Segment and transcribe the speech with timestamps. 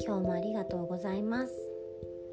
[0.00, 1.52] 今日もありがとうございます。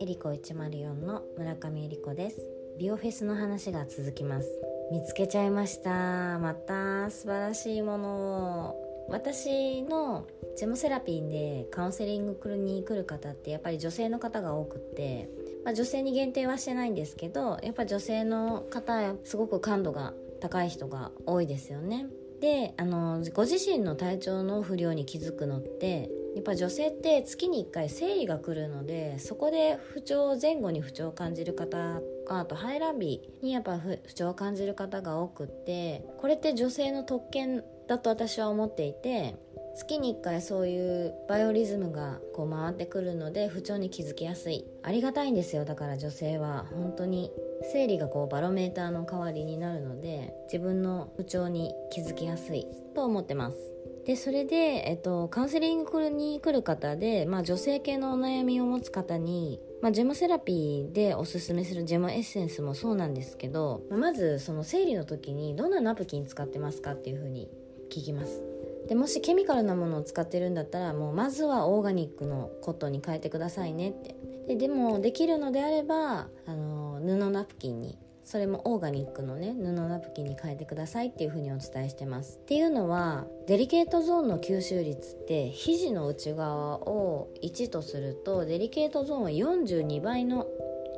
[0.00, 2.40] エリコ104の村上エリコです。
[2.78, 4.48] ビオフェスの話が続きます。
[4.92, 6.38] 見つけちゃいました。
[6.38, 8.70] また素晴らしいもの。
[8.70, 15.28] を私のジェモセラピーでカウンセリングに来る方ってやっぱり女性の方が多くって
[15.64, 22.06] まあ、女性に限定はしてないんですけどやっぱ女性の方すごく感度が高い人が多いですよね。
[22.40, 39.34] であのご自身の体調の不良に気づくのってやっぱ女性って月に1回生理が来るのでそこで不調前後に不調を感じる方あと排卵日にやっぱ不調を感じる方が多くってこれって女性の特権だと私は思っていて
[39.78, 44.66] 月に1回そういうバイオリズムがこう回ってくるので不調に気づきやすい。
[44.82, 45.64] ありがたいんですよ。
[45.64, 47.30] だから女性は本当に
[47.72, 52.66] 生理がこうバロメーターの代わりになるので自分の不調に気づきやすい。
[52.96, 53.56] と思ってます。
[54.04, 54.56] でそれで、
[54.88, 67.48] えっと、カウンセリングに来る方で、まあ、女性系のお悩みを持つ方に、まあ、ジェモセラピーでおすすめするジェモエッセンスもそうなんですけど、まずその生理の時にどんなナプキン使ってますかっていうふうに
[67.90, 68.57] 聞きます。
[68.86, 74.16] でもしケミカルなものを使ってるんだったらもうまずはオーガニックのコットンに変えてくださいねって。
[74.46, 82.38] ででもできるのであればあの布ナプキンにそれもオーガニックのね布ナプキンに変えてくださいっていうふうにお伝えしてます。
[82.42, 90.46] っていうのはデリケートゾーンの吸収率って肘の内側を1とするとデリケートゾーンは42倍の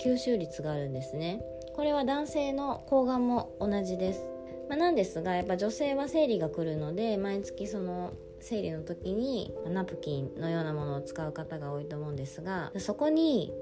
[0.05, 1.43] 吸収率があるんですね。
[1.75, 4.40] これは男性の睾丸も同じです。
[4.71, 13.53] まあ、なんですがやっぱ女性は生理が来るので毎月その生理の時にナプキンのようなものを使う方が多いと思うんですがそこに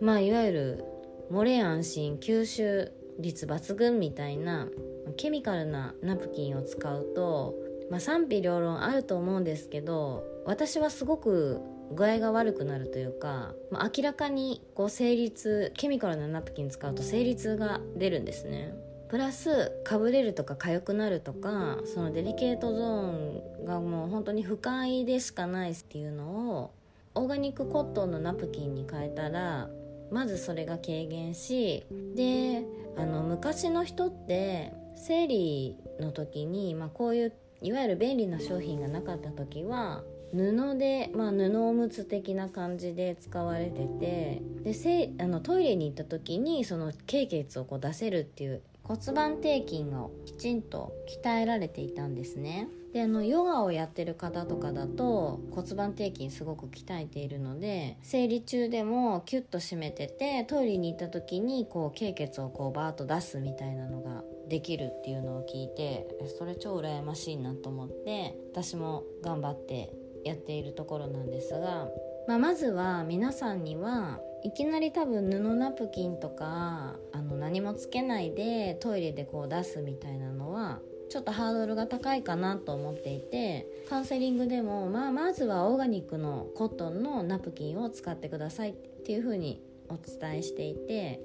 [0.00, 0.84] まあいわゆる
[1.32, 4.68] 漏れ安心吸収率抜群みたいな
[5.16, 7.56] ケミカルなナプキンを使うと、
[7.90, 11.60] まあ、賛否両論あると思うんですけど私はすごく
[11.90, 18.72] 具合が悪くなるというか、まあ、明らかにこう生理痛ケミカルなナプキン使うと生理痛が出るんですね。
[19.12, 26.24] プラスかぶれるとか痒くなるとかそのデリケートゾーンがもう本当に不快でしかないっていうの
[26.54, 26.70] を
[27.14, 29.68] オーガニックコットンのナプキンに変えたら
[30.10, 31.84] まずそれが軽減し
[32.16, 32.64] で
[32.96, 52.68] あの昔の人って生理の時に、まあ、こういういわゆる便利な商品がなかった時は布で、まあ、布おむつ的な感じで使われててでせあのトイレに行った時にその経血をこう出せるっていう骨盤底筋をきちんと鍛えられていたんですね。
[52.92, 66.06] であのヨガをやってる方とかだと骨盤底筋すごく鍛えているので生理中でもキュッと締めててトイレに行った時にこう経血をこうバーッと出すみたいなのができるっていうのを聞いて
[66.38, 69.90] それ超羨ましいなと思って私も頑張って
[70.24, 71.88] やっているところなんですが、
[72.28, 80.80] まあ、まずは皆さんにはいきなり多分布ナプキンとかあの何もつけないでトイレでこう出すみたいなのは
[81.10, 91.20] ちょっとハードルが高いかなと思っていてカウンセリングでも、まあ、まずはオーガニックのコットンのナプキンを使ってくださいっていうふうにお伝えしていて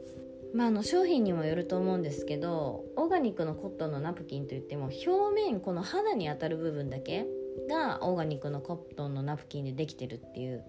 [0.54, 7.26] まあ、の商品にもよると思うんですけどオーガニックのコットンのナプキンといっても表面この肌に当たる部分だけ
[7.70, 10.64] がオーガニックのコットンのナプキンでできてるっていう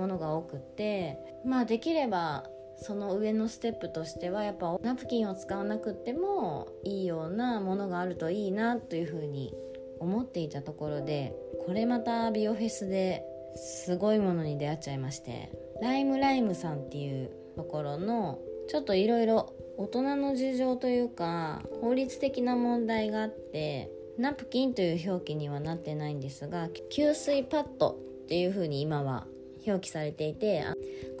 [0.00, 2.44] ものが多くってまあできれば
[2.78, 9.54] その上のステップとしてはやっぱナプキンを使わなくてもいいようなものがあるといいなというふうに
[9.98, 11.34] 思っていたところで
[11.66, 13.22] これまたビオフェスで
[13.54, 15.52] すごいものに出会っちゃいまして
[15.82, 18.38] ライムライムさんっていうところの
[18.68, 29.26] ちょっといろいろ大人の事情というか法律的な問題があってナプキンという表記にはなってないんですが吸水パッドっていう風に今は
[29.66, 30.64] 表記されていて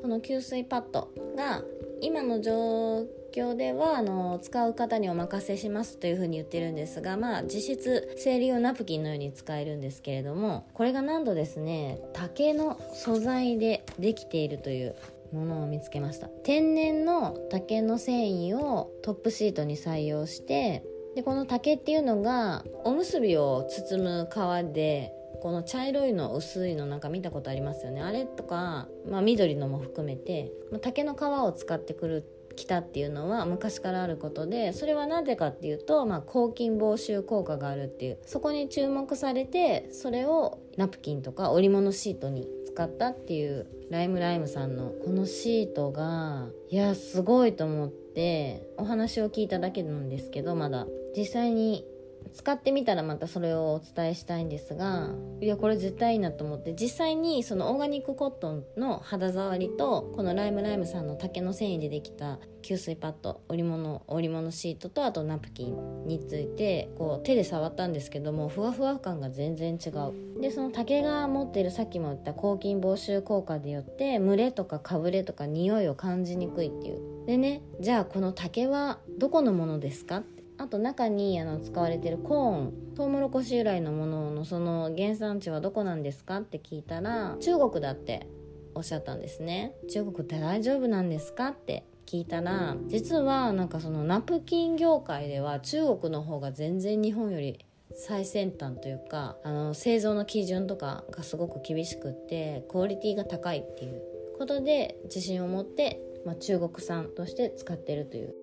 [0.00, 1.62] この吸水パッドが
[2.00, 14.96] 今の状況ではあの使う方にお任せしますというふうに言ってるんですがまあ実質生理用ナプキンのように使えるんですけれどもこれがなんとですね竹の素材でできているという
[15.32, 16.28] ものを見つけました。
[16.42, 20.82] 天然の竹の繊維をトップシートに採用して
[21.14, 28.02] でこの竹っていうのがおむすびを包む皮でこの茶色いの薄いのなんか見たことありますよね。
[28.02, 32.24] あれとか、まあ、緑のも含めて、竹の皮を使ってくる
[32.60, 38.18] きたっていうのは昔からあることでそれはなぜかっていうと、まあ、抗菌防臭効果があるっていう。
[38.26, 50.86] そこに注目されてそれをナプキンとか織物シートに使ったっていうライムライムさんのこのシートがいやすごいと思ってお話を聞いただけなんですけどまだ。
[51.16, 51.84] 実際に
[52.34, 70.40] 使ってみたらまたそれをお伝えしたいんですがいやこれ絶対いいなと思って実際にそのオーガニックコットンの肌触りとこのライムライムさんの竹の繊維でできた吸水パッド織物織物シートとあとナプキンについてこう手で触ったんですけどもふわふわ感が全然違う。
[70.40, 77.26] でその竹が持っているさっきも言った抗菌防臭効果でよって蒸れとかかぶれとか匂いを感じにくいっていう。
[77.26, 80.18] でねじゃあこの竹はどこのものですか？
[80.18, 88.26] ってあと中にあの使われてるコーントウモロコシ由来のもののその原産地はどこなんですかって聞いたら中国だって
[88.74, 89.72] おっしゃったんですね。
[89.90, 97.64] 中国って大丈夫なんですかって聞いたら実はなんかそのナプキン業界では中国の方が全然日本より
[97.94, 104.02] 最先端というかあの製造の基準とかがすごく厳しくってクオリティが高いっていう
[104.36, 108.34] ことで自信を持って、まあ、中国産として使ってるという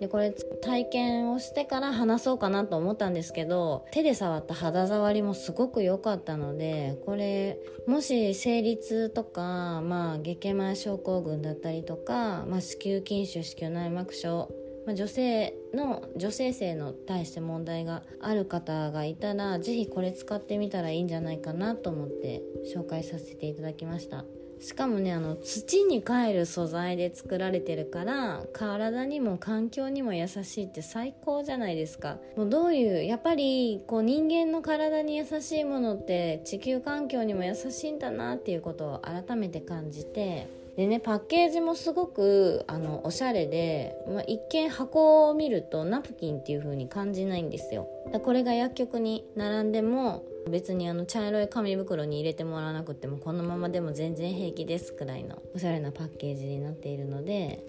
[0.00, 0.32] でこれ
[0.62, 14.50] 体験をしてから話そうかなと思ったんですけど手で触った肌触りもすごく良かったのでこれもし生理痛とか、まあ、月経前症候群だったりとか、まあ、子宮筋腫子宮内膜症
[14.86, 22.42] ま、女性の女性性の対して問題がある方がいたら是非これ使ってみたらいいんじゃないかなと思って
[22.74, 24.24] 紹介させていただきました。
[24.60, 32.18] しかもねあの土に帰る素材で作られてるから体にも環境にも優しいって最高じゃないですか。
[32.36, 40.46] もうどういうやっぱりこう人間の体に優しいものって地球環境にも優しいんだなっていうことを改めて感じて
[40.76, 47.88] でねパッケージもすごくあのおしゃれで、まあ、一見箱を見るとナプキンっていう風に感じないんですよ。
[48.22, 57.64] これが薬局に並んでも別にあの茶色い紙袋に入れてもらわなくてもこのままでも全然平気ですくらいのおしゃれなパッケージになっているので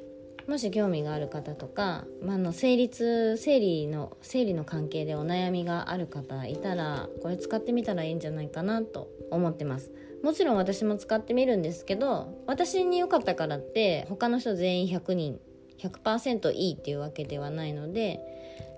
[0.48, 9.92] もし興味がある方とか、まあ、の生理生理の生理の関係でお悩みがある方いたらこれ使ってみたらいいんじゃないかなと思ってます。
[10.24, 15.40] もちろん私も使ってみるんですけど私に良かったからって他の人全員100人
[15.80, 18.20] 100%いいっていうわけではないので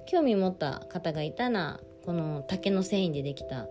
[0.05, 3.67] 興味持った方がいたらこの竹の繊維でできた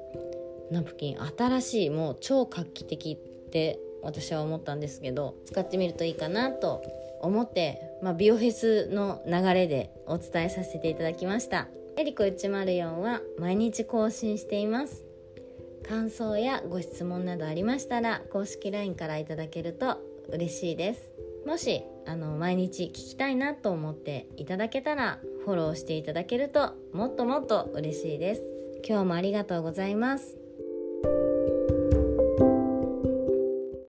[0.70, 6.82] ナプキン新しいもう超画期的って私は思ったんですけど使ってみるといいかなと
[7.20, 11.68] 思って、まあ、ビオフェスの流れでお伝えさせていただきました。
[11.96, 15.04] エリコ104は毎日更新しています。
[15.86, 19.98] 感想やご質問などありましたら公式 LINE からいただけると
[20.30, 21.12] 嬉しいです。
[21.46, 28.42] もしあの毎日聞きたいなと思っていただけたらフォローしていただけるともっともっと嬉しいです。
[28.86, 30.41] 今日もありがとうございます。